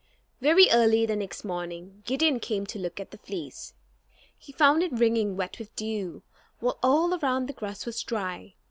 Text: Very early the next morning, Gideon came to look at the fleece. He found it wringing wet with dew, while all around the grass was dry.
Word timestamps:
Very 0.41 0.67
early 0.71 1.05
the 1.05 1.15
next 1.15 1.43
morning, 1.45 2.01
Gideon 2.07 2.39
came 2.39 2.65
to 2.65 2.79
look 2.79 2.99
at 2.99 3.11
the 3.11 3.19
fleece. 3.19 3.75
He 4.35 4.51
found 4.51 4.81
it 4.81 4.91
wringing 4.93 5.37
wet 5.37 5.59
with 5.59 5.75
dew, 5.75 6.23
while 6.59 6.79
all 6.81 7.13
around 7.13 7.45
the 7.45 7.53
grass 7.53 7.85
was 7.85 8.01
dry. 8.01 8.55